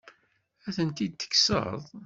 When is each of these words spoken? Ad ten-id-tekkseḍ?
Ad 0.67 0.73
ten-id-tekkseḍ? 0.75 1.81